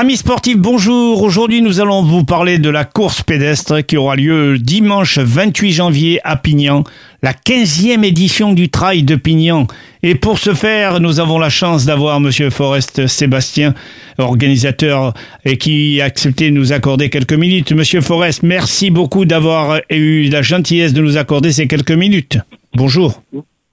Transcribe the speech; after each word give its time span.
Amis 0.00 0.18
sportifs, 0.18 0.56
bonjour. 0.56 1.24
Aujourd'hui, 1.24 1.60
nous 1.60 1.80
allons 1.80 2.04
vous 2.04 2.22
parler 2.22 2.60
de 2.60 2.70
la 2.70 2.84
course 2.84 3.24
pédestre 3.24 3.84
qui 3.84 3.96
aura 3.96 4.14
lieu 4.14 4.56
dimanche 4.56 5.18
28 5.18 5.72
janvier 5.72 6.20
à 6.22 6.36
Pignan, 6.36 6.84
la 7.20 7.32
15e 7.32 8.04
édition 8.04 8.52
du 8.52 8.68
Trail 8.68 9.02
de 9.02 9.16
Pignan. 9.16 9.66
Et 10.04 10.14
pour 10.14 10.38
ce 10.38 10.54
faire, 10.54 11.00
nous 11.00 11.18
avons 11.18 11.40
la 11.40 11.48
chance 11.48 11.84
d'avoir 11.84 12.20
monsieur 12.20 12.48
Forest 12.50 13.08
Sébastien, 13.08 13.74
organisateur, 14.18 15.14
et 15.44 15.58
qui 15.58 16.00
a 16.00 16.04
accepté 16.04 16.50
de 16.50 16.54
nous 16.54 16.72
accorder 16.72 17.10
quelques 17.10 17.32
minutes. 17.32 17.72
Monsieur 17.72 18.00
Forest, 18.00 18.44
merci 18.44 18.92
beaucoup 18.92 19.24
d'avoir 19.24 19.80
eu 19.90 20.28
la 20.28 20.42
gentillesse 20.42 20.92
de 20.92 21.02
nous 21.02 21.16
accorder 21.16 21.50
ces 21.50 21.66
quelques 21.66 21.90
minutes. 21.90 22.38
Bonjour. 22.72 23.20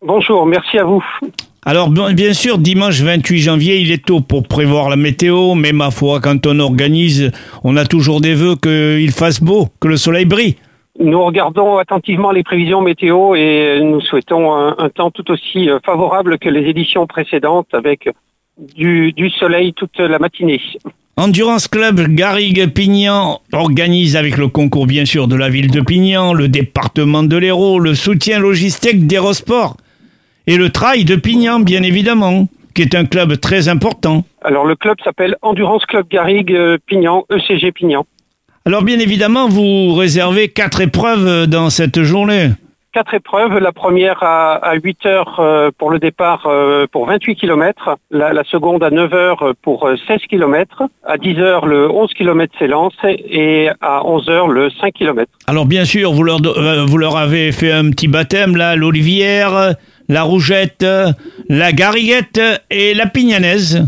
Bonjour, 0.00 0.46
merci 0.46 0.78
à 0.78 0.84
vous. 0.84 1.04
Alors 1.68 1.90
bien 1.90 2.32
sûr, 2.32 2.58
dimanche 2.58 3.00
28 3.00 3.38
janvier, 3.38 3.78
il 3.78 3.90
est 3.90 4.06
tôt 4.06 4.20
pour 4.20 4.44
prévoir 4.44 4.88
la 4.88 4.94
météo, 4.94 5.56
mais 5.56 5.72
ma 5.72 5.90
foi, 5.90 6.20
quand 6.20 6.46
on 6.46 6.60
organise, 6.60 7.32
on 7.64 7.76
a 7.76 7.84
toujours 7.84 8.20
des 8.20 8.34
vœux 8.34 8.54
qu'il 8.54 9.10
fasse 9.10 9.42
beau, 9.42 9.66
que 9.80 9.88
le 9.88 9.96
soleil 9.96 10.26
brille. 10.26 10.54
Nous 11.00 11.20
regardons 11.24 11.78
attentivement 11.78 12.30
les 12.30 12.44
prévisions 12.44 12.82
météo 12.82 13.34
et 13.34 13.80
nous 13.82 14.00
souhaitons 14.00 14.54
un, 14.54 14.88
temps 14.90 15.10
tout 15.10 15.28
aussi 15.28 15.68
euh, 15.68 15.80
favorable 15.84 16.38
que 16.38 16.48
les 16.48 16.70
éditions 16.70 17.08
précédentes 17.08 17.66
avec 17.72 18.08
du, 18.76 19.12
soleil 19.36 19.72
toute 19.72 19.98
la 19.98 20.20
matinée. 20.20 20.60
Endurance 21.16 21.66
Club 21.66 22.00
Garrigue-Pignan 22.14 23.40
organise 23.52 24.14
avec 24.14 24.36
le 24.36 24.46
concours 24.46 24.86
bien 24.86 25.04
sûr 25.04 25.26
de 25.26 25.34
la 25.34 25.48
ville 25.48 25.72
de 25.72 25.80
Pignan, 25.80 26.32
le 26.32 26.46
département 26.46 27.24
de 27.24 27.36
l'Hérault, 27.36 27.80
le 27.80 27.96
soutien 27.96 28.38
logistique 28.38 29.08
d'Hérosport 29.08 29.76
et 30.46 30.56
le 30.56 30.70
Trail 30.70 31.04
de 31.04 31.16
Pignan, 31.16 31.60
bien 31.60 31.82
évidemment, 31.82 32.48
qui 32.74 32.82
est 32.82 32.94
un 32.94 33.04
club 33.04 33.40
très 33.40 33.68
important. 33.68 34.24
Alors 34.42 34.64
le 34.64 34.76
club 34.76 34.96
s'appelle 35.02 35.36
Endurance 35.42 35.84
Club 35.86 36.06
Garrigue 36.08 36.52
euh, 36.52 36.78
Pignan, 36.86 37.24
ECG 37.30 37.72
Pignan. 37.72 38.06
Alors 38.64 38.82
bien 38.82 38.98
évidemment, 38.98 39.48
vous 39.48 39.94
réservez 39.94 40.48
quatre 40.48 40.80
épreuves 40.80 41.46
dans 41.46 41.70
cette 41.70 42.02
journée. 42.02 42.50
Quatre 42.96 43.12
épreuves. 43.12 43.58
La 43.58 43.72
première 43.72 44.22
à, 44.22 44.72
8 44.82 45.04
heures 45.04 45.38
euh, 45.38 45.70
pour 45.76 45.90
le 45.90 45.98
départ 45.98 46.46
euh, 46.46 46.86
pour 46.90 47.04
28 47.04 47.36
km. 47.36 47.98
La, 48.10 48.42
seconde 48.44 48.82
à 48.82 48.88
9 48.88 49.12
heures 49.12 49.52
pour 49.60 49.86
16 50.08 50.20
km. 50.30 50.84
À 51.04 51.18
10 51.18 51.38
heures, 51.38 51.66
le 51.66 51.90
11 51.90 52.14
km 52.14 52.54
s'élance 52.58 52.94
et 53.04 53.68
à 53.82 54.02
11 54.06 54.30
heures, 54.30 54.48
le 54.48 54.70
5 54.70 54.94
km. 54.94 55.30
Alors 55.46 55.66
bien 55.66 55.84
sûr, 55.84 56.10
vous 56.14 56.22
leur, 56.22 56.38
vous 56.86 56.96
leur 56.96 57.18
avez 57.18 57.52
fait 57.52 57.70
un 57.70 57.90
petit 57.90 58.08
baptême 58.08 58.56
là, 58.56 58.76
l'Olivière 58.76 59.74
la 60.08 60.22
Rougette, 60.22 60.86
la 61.50 61.72
Gariguette 61.72 62.40
et 62.70 62.94
la 62.94 63.04
Pignanaise. 63.04 63.86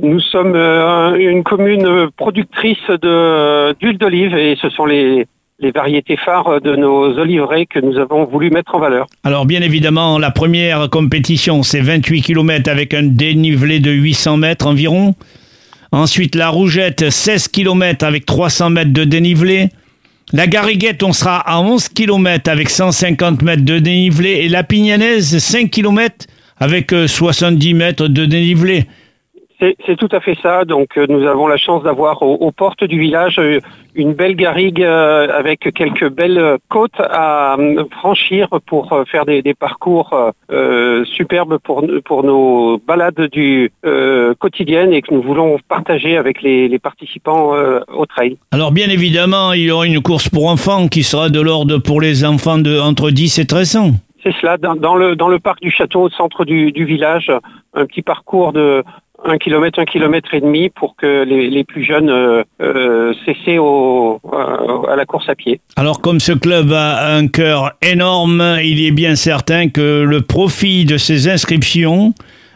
Nous 0.00 0.20
sommes 0.20 0.54
euh, 0.54 1.16
une 1.16 1.42
commune 1.42 2.08
productrice 2.16 2.88
d'huile 2.88 3.98
d'olive 3.98 4.34
et 4.36 4.56
ce 4.56 4.70
sont 4.70 4.86
les, 4.86 5.26
les 5.60 5.72
variétés 5.72 6.16
phares 6.16 6.60
de 6.60 6.76
nos 6.76 7.18
oliveraies 7.18 7.66
que 7.66 7.80
nous 7.80 7.98
avons 7.98 8.24
voulu 8.24 8.50
mettre 8.50 8.74
en 8.74 8.78
valeur. 8.78 9.06
Alors 9.24 9.44
bien 9.44 9.60
évidemment, 9.60 10.18
la 10.18 10.30
première 10.30 10.88
compétition, 10.88 11.62
c'est 11.62 11.80
28 11.80 12.22
km 12.22 12.70
avec 12.70 12.94
un 12.94 13.02
dénivelé 13.02 13.80
de 13.80 13.90
800 13.90 14.36
mètres 14.36 14.66
environ. 14.66 15.14
Ensuite, 15.90 16.34
la 16.34 16.48
Rougette, 16.48 17.10
16 17.10 17.48
km 17.48 18.04
avec 18.04 18.26
300 18.26 18.70
mètres 18.70 18.92
de 18.92 19.04
dénivelé. 19.04 19.70
La 20.32 20.46
Garriguette, 20.46 21.02
on 21.02 21.12
sera 21.12 21.38
à 21.38 21.60
11 21.60 21.88
km 21.88 22.50
avec 22.50 22.68
150 22.68 23.42
mètres 23.42 23.64
de 23.64 23.78
dénivelé 23.78 24.30
et 24.42 24.48
la 24.48 24.62
Pignanaise, 24.62 25.38
5 25.38 25.70
km 25.70 26.26
avec 26.58 26.90
70 26.90 27.72
euh, 27.72 27.76
mètres 27.76 28.08
de 28.08 28.26
dénivelé. 28.26 28.84
C'est 29.60 29.96
tout 29.96 30.08
à 30.12 30.20
fait 30.20 30.36
ça. 30.40 30.64
Donc 30.64 30.96
euh, 30.96 31.06
nous 31.08 31.26
avons 31.26 31.48
la 31.48 31.56
chance 31.56 31.82
d'avoir 31.82 32.22
aux, 32.22 32.52
portes 32.52 32.84
du 32.84 32.98
village 32.98 33.38
euh, 33.40 33.60
une 33.96 34.12
belle 34.12 34.36
garrigue 34.36 34.82
euh, 34.82 35.26
avec 35.36 35.72
quelques 35.74 36.08
belles 36.08 36.58
côtes 36.68 37.00
à 37.00 37.56
franchir 37.90 38.48
pour 38.66 38.96
faire 39.10 39.24
des, 39.24 39.42
parcours 39.58 40.14
superbes 41.04 41.58
pour, 41.58 41.84
pour 42.04 42.22
nos 42.22 42.78
balades 42.78 43.28
du 43.32 43.72
quotidienne 44.38 44.92
et 44.92 45.02
que 45.02 45.12
nous 45.12 45.22
voulons 45.22 45.58
partager 45.68 46.16
avec 46.16 46.42
les, 46.42 46.78
participants 46.78 47.54
au 47.88 48.06
trail. 48.06 48.36
Alors 48.52 48.70
bien 48.70 48.88
évidemment, 48.88 49.52
il 49.52 49.62
y 49.62 49.70
aura 49.70 49.86
une 49.86 50.00
course 50.00 50.28
pour 50.28 50.48
enfants 50.48 50.86
qui 50.86 51.02
sera 51.02 51.28
de 51.28 51.40
l'ordre 51.40 51.78
pour 51.78 52.00
les 52.00 52.24
enfants 52.24 52.58
de 52.58 52.78
entre 52.78 53.10
10 53.10 53.40
et 53.40 53.46
13 53.46 53.76
ans. 53.76 53.90
C'est 54.22 54.34
cela, 54.40 54.56
dans, 54.58 54.94
le, 54.94 55.16
dans 55.16 55.28
le 55.28 55.38
parc 55.38 55.60
du 55.60 55.70
château, 55.70 56.02
au 56.02 56.10
centre 56.10 56.44
du, 56.44 56.72
du 56.72 56.84
village, 56.84 57.32
un 57.74 57.86
petit 57.86 58.02
parcours 58.02 58.52
de 58.52 58.84
un 59.24 59.38
kilomètre, 59.38 59.78
un 59.78 59.84
kilomètre 59.84 60.34
et 60.34 60.40
demi 60.40 60.70
pour 60.70 60.96
que 60.96 61.24
les, 61.24 61.64
plus 61.64 61.84
jeunes 61.84 62.10
euh, 62.10 62.42
euh 62.60 63.12
cessent 63.24 63.58
au, 63.58 64.20
à 64.32 64.96
la 64.96 65.06
course 65.06 65.28
à 65.28 65.34
pied. 65.34 65.60
Alors 65.76 66.00
comme 66.00 66.20
ce 66.20 66.32
club 66.32 66.72
a 66.72 67.14
un 67.14 67.26
cœur 67.28 67.72
énorme, 67.82 68.58
il 68.62 68.84
est 68.84 68.90
bien 68.90 69.16
certain 69.16 69.68
que 69.68 70.02
le 70.02 70.20
profit 70.22 70.84
de 70.84 70.96
ces 70.96 71.28
inscriptions 71.28 72.14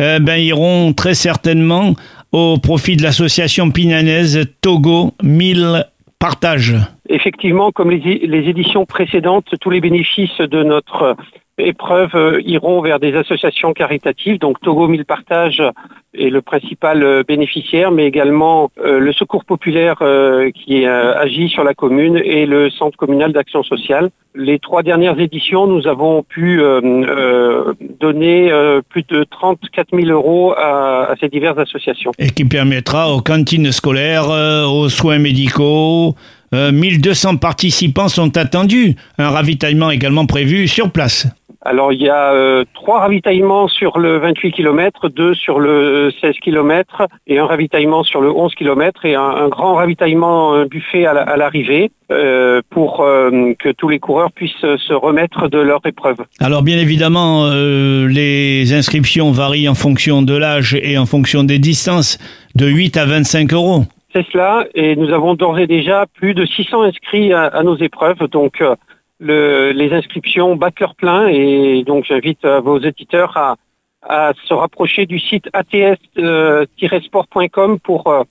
euh, 0.00 0.18
ben, 0.18 0.36
iront 0.36 0.92
très 0.92 1.14
certainement 1.14 1.94
au 2.32 2.58
profit 2.58 2.96
de 2.96 3.02
l'association 3.02 3.70
pinanaise 3.70 4.46
Togo 4.60 5.12
1000 5.22 5.86
Partage. 6.18 6.74
Effectivement, 7.08 7.70
comme 7.70 7.90
les, 7.90 8.26
les 8.26 8.48
éditions 8.48 8.86
précédentes, 8.86 9.54
tous 9.60 9.70
les 9.70 9.80
bénéfices 9.80 10.38
de 10.38 10.62
notre 10.62 11.16
épreuves 11.58 12.14
euh, 12.14 12.40
iront 12.44 12.80
vers 12.80 12.98
des 12.98 13.14
associations 13.14 13.72
caritatives. 13.72 14.38
Donc 14.38 14.60
Togo 14.60 14.88
Mille 14.88 15.04
Partage 15.04 15.62
est 16.14 16.30
le 16.30 16.42
principal 16.42 17.02
euh, 17.02 17.22
bénéficiaire, 17.26 17.90
mais 17.90 18.06
également 18.06 18.70
euh, 18.84 18.98
le 18.98 19.12
Secours 19.12 19.44
populaire 19.44 20.02
qui 20.54 20.86
agit 20.86 21.48
sur 21.48 21.64
la 21.64 21.74
commune 21.74 22.16
et 22.16 22.46
le 22.46 22.70
Centre 22.70 22.96
communal 22.96 23.32
d'action 23.32 23.62
sociale. 23.62 24.10
Les 24.34 24.58
trois 24.58 24.82
dernières 24.82 25.18
éditions, 25.18 25.66
nous 25.66 25.86
avons 25.86 26.22
pu 26.22 26.60
donner 28.00 28.50
plus 28.88 29.04
de 29.08 29.24
34 29.24 29.96
000 29.96 30.08
euros 30.10 30.52
à, 30.56 31.10
à, 31.10 31.16
ces 31.20 31.28
diverses 31.28 31.58
associations. 31.58 32.10
Et 32.18 32.30
qui 32.30 32.44
permettra 32.44 33.12
aux 33.12 33.20
cantines 33.20 33.70
scolaires, 33.72 34.28
aux 34.68 34.88
soins 34.88 35.18
médicaux, 35.18 36.14
1200 36.52 37.36
participants 37.36 38.08
sont 38.08 38.36
attendus. 38.36 38.96
Un 39.18 39.30
ravitaillement 39.30 39.90
également 39.90 40.26
prévu 40.26 40.68
sur 40.68 40.90
place. 40.90 41.28
Alors 41.66 41.94
il 41.94 42.02
y 42.02 42.10
a 42.10 42.34
euh, 42.34 42.64
trois 42.74 43.00
ravitaillements 43.00 43.68
sur 43.68 43.98
le 43.98 44.18
28 44.18 44.52
km, 44.52 45.08
deux 45.08 45.34
sur 45.34 45.58
le 45.58 46.12
16 46.20 46.34
km 46.42 47.08
et 47.26 47.38
un 47.38 47.46
ravitaillement 47.46 48.04
sur 48.04 48.20
le 48.20 48.30
11 48.30 48.54
km 48.54 49.06
et 49.06 49.14
un, 49.14 49.48
grand 49.48 49.74
ravitaillement 49.74 50.52
un 50.52 50.66
buffet 50.66 51.06
à 51.06 51.36
l'arrivée 51.36 51.90
euh, 52.12 52.60
pour 52.68 53.00
euh, 53.00 53.54
que 53.58 53.70
tous 53.70 53.88
les 53.88 53.98
coureurs 53.98 54.30
puissent 54.30 54.52
se 54.60 54.92
remettre 54.92 55.48
de 55.48 55.58
leur 55.58 55.80
épreuve. 55.86 56.18
Alors 56.38 56.62
bien 56.62 56.76
évidemment, 56.76 57.48
les 57.48 58.74
inscriptions 58.74 59.30
varient 59.30 59.68
en 59.68 59.74
fonction 59.74 60.20
de 60.20 60.36
l'âge 60.36 60.74
et 60.82 60.98
en 60.98 61.06
fonction 61.06 61.44
des 61.44 61.58
distances, 61.58 62.18
de 62.54 62.66
8 62.66 62.96
à 62.98 63.06
25 63.06 63.52
euros. 63.54 63.84
C'est 64.14 64.26
cela, 64.30 64.66
et 64.74 64.94
nous 64.96 65.12
avons 65.12 65.34
d'ores 65.34 65.58
et 65.58 65.66
déjà 65.66 66.04
plus 66.14 66.34
de 66.34 66.44
600 66.44 66.82
inscrits 66.82 67.32
à, 67.32 67.44
à 67.46 67.62
nos 67.62 67.76
épreuves, 67.76 68.28
donc 68.30 68.62
le, 69.20 69.72
les 69.72 69.92
inscriptions 69.92 70.56
battent 70.56 70.80
leur 70.80 70.94
plein 70.94 71.28
et 71.28 71.84
donc 71.86 72.04
j'invite 72.06 72.44
euh, 72.44 72.60
vos 72.60 72.80
éditeurs 72.80 73.36
à, 73.36 73.56
à, 74.02 74.32
se 74.46 74.54
rapprocher 74.54 75.06
du 75.06 75.18
site 75.18 75.48
ats-sport.com 75.52 76.08
pour 77.80 78.06
euh, 78.08 78.22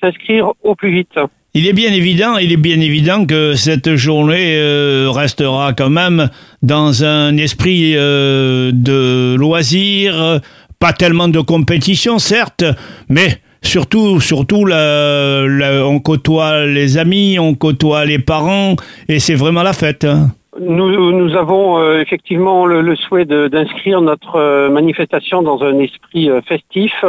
s'inscrire 0.00 0.52
au 0.62 0.74
plus 0.74 0.90
vite. 0.92 1.18
Il 1.54 1.66
est 1.66 1.72
bien 1.72 1.92
évident, 1.92 2.36
il 2.36 2.52
est 2.52 2.58
bien 2.58 2.78
évident 2.80 3.24
que 3.26 3.54
cette 3.54 3.96
journée 3.96 4.56
euh, 4.58 5.10
restera 5.10 5.72
quand 5.72 5.90
même 5.90 6.28
dans 6.62 7.04
un 7.04 7.36
esprit 7.38 7.94
de 7.94 9.34
loisir, 9.36 10.40
pas 10.78 10.92
tellement 10.92 11.28
de 11.28 11.40
compétition 11.40 12.18
certes, 12.18 12.64
mais 13.08 13.40
Surtout, 13.62 14.20
surtout, 14.20 14.64
on 14.70 16.00
côtoie 16.00 16.64
les 16.66 16.98
amis, 16.98 17.38
on 17.38 17.54
côtoie 17.54 18.04
les 18.04 18.18
parents, 18.18 18.76
et 19.08 19.18
c'est 19.18 19.34
vraiment 19.34 19.62
la 19.62 19.72
fête. 19.72 20.04
Hein. 20.04 20.28
Nous, 20.60 21.36
avons 21.36 21.78
euh, 21.78 22.00
effectivement 22.00 22.66
le, 22.66 22.96
souhait 22.96 23.24
d'inscrire 23.24 24.00
notre 24.00 24.36
euh, 24.36 24.70
manifestation 24.70 25.42
dans 25.42 25.62
un 25.62 25.78
esprit 25.78 26.30
euh, 26.30 26.40
festif. 26.42 27.04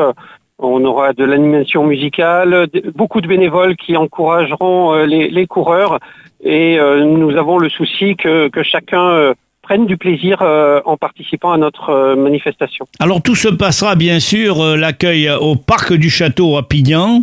On 0.60 0.84
aura 0.84 1.14
de 1.14 1.24
l'animation 1.24 1.86
musicale, 1.86 2.68
beaucoup 2.94 3.22
de 3.22 3.28
bénévoles 3.28 3.78
qui 3.78 3.96
encourageront 3.96 5.06
les, 5.06 5.48
coureurs, 5.48 6.00
et 6.44 6.78
nous 6.78 7.38
avon 7.38 7.58
le 7.60 7.70
souci 7.70 8.18
que 8.18 8.50
chacun 8.62 9.34
prennent 9.70 9.86
du 9.86 9.98
plaisir 9.98 10.40
euh, 10.42 10.82
en 10.86 10.98
participant 10.98 11.52
à 11.52 11.58
notre 11.58 11.92
euh, 11.92 12.16
manifestation. 12.16 12.88
Alors 13.00 13.22
tout 13.22 13.36
se 13.36 13.50
passera 13.50 13.96
bien 13.96 14.20
sûr, 14.20 14.62
euh, 14.62 14.76
l'accueil 14.76 15.30
au 15.30 15.56
parc 15.56 15.94
du 15.94 16.10
château 16.10 16.58
à 16.58 16.68
Pignan. 16.68 17.22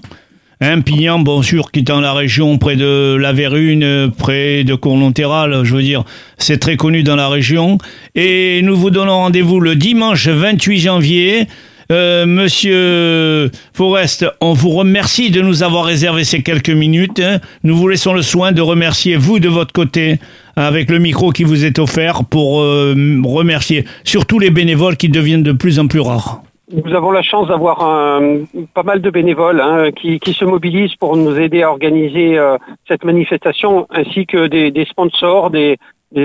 Hein, 0.61 0.81
Pignan, 0.81 1.19
bon 1.19 1.43
sûr, 1.43 1.73
qui 1.73 1.81
est 1.81 1.83
dans 1.83 2.01
la 2.01 2.13
région 2.13 2.57
près 2.59 2.77
de 2.77 3.17
la 3.21 3.33
Vérune, 3.33 4.13
près 4.17 4.63
de 4.63 4.77
Courlontéral, 4.77 5.65
je 5.65 5.75
veux 5.75 5.83
dire, 5.83 6.05
c'est 6.39 6.59
très 6.59 6.77
connu 6.77 7.03
dans 7.03 7.17
la 7.17 7.29
région. 7.29 7.79
Et 8.15 8.63
nous 8.63 8.77
vous 8.77 8.91
donnons 8.91 9.17
rendez-vous 9.17 9.59
le 9.59 9.75
dimanche 9.75 10.29
28 10.29 10.79
janvier 10.79 11.49
Euh, 11.93 12.27
monsieur 12.27 13.51
Forest, 13.73 14.27
on 14.41 14.53
vous 14.53 14.71
remercie 14.71 15.31
de 15.31 15.41
nous 15.41 15.63
avoir 15.63 15.85
réservé 15.85 16.25
ces 16.25 16.43
quelques 16.43 16.71
minutes. 16.71 17.21
hein. 17.21 17.39
Nous 17.63 17.77
vous 17.77 17.89
laissons 17.89 18.13
le 18.13 18.23
soin 18.23 18.53
de 18.53 18.61
remercier 18.61 19.17
vous 19.17 19.39
de 19.39 19.49
votre 19.49 19.73
côté 19.73 20.19
avec 20.57 20.91
le 20.91 20.99
micro 20.99 21.31
qui 21.31 21.45
vous 21.45 21.65
est 21.65 21.79
offert 21.79 22.25
pour 22.25 22.61
euh, 22.61 22.95
remercier 23.25 23.85
surtout 24.05 24.39
les 24.39 24.51
bénévoles 24.51 24.97
qui 24.97 25.09
deviennent 25.09 25.43
de 25.45 25.53
plus 25.53 25.79
en 25.79 25.87
plus 25.87 26.01
rares. 26.01 26.43
Nous 26.73 26.95
avons 26.95 27.13
la 27.13 27.23
chance 27.23 27.47
d'avoir 27.47 27.85
un- 27.85 28.41
pas 28.75 28.83
mal 28.83 29.01
de 29.01 29.11
bénévoles 29.11 29.61
hein, 29.61 29.93
qui, 29.93 30.19
se 30.33 30.45
mobilisent 30.45 30.97
pour 30.97 31.17
nous 31.17 31.39
aider 31.39 31.63
à 31.63 31.71
organiser 31.71 32.37
euh, 32.37 32.57
cette 32.89 33.05
manifestation, 33.05 33.87
ainsi 33.91 34.27
que 34.27 34.49
des, 34.49 34.85
sponsors, 34.87 35.51
des, 35.51 35.79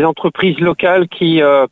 entreprises 0.04 0.58
locales 0.60 1.08
qui 1.08 1.42
euh, 1.44 1.66
euh, 1.66 1.68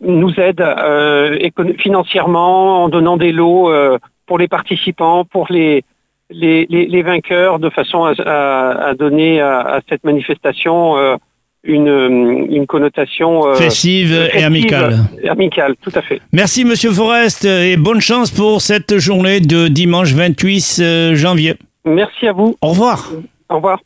nous 0.00 0.32
aident 0.38 0.60
euh, 0.60 1.38
financièrement 1.78 2.84
en 2.84 2.88
donnant 2.88 3.16
des 3.16 3.32
lots 3.32 3.70
euh, 3.70 3.98
pour 4.26 4.38
les 4.38 4.48
participants, 4.48 5.24
pour 5.24 5.46
les, 5.50 5.84
les, 6.30 6.66
les, 6.70 6.86
les 6.86 7.02
vainqueurs, 7.02 7.58
de 7.58 7.70
façon 7.70 8.04
à, 8.04 8.12
à- 8.24 8.88
à 8.90 8.94
donner 8.94 9.40
à, 9.40 9.60
à 9.60 9.80
cette 9.88 10.04
manifestation 10.04 10.96
euh, 10.96 11.16
une, 11.62 12.46
une 12.50 12.66
connotation 12.66 13.46
euh, 13.46 13.54
Festive 13.54 14.30
et 14.34 14.42
amicale. 14.44 14.96
Amicale, 15.28 15.74
tout 15.82 15.92
à 15.94 16.00
fait. 16.02 16.20
Merci 16.32 16.64
Monsieur 16.64 16.90
Forest 16.90 17.44
et 17.44 17.76
bonne 17.76 18.00
chance 18.00 18.30
pour 18.30 18.62
cette 18.62 18.98
journée 18.98 19.40
de 19.40 19.68
dimanche 19.68 20.12
28 20.14 20.78
euh, 20.80 21.14
janvier. 21.14 21.54
Merci 21.84 22.28
à 22.28 22.32
vous. 22.32 22.56
Au 22.62 22.68
revoir. 22.68 23.10
Au 23.48 23.56
revoir. 23.56 23.80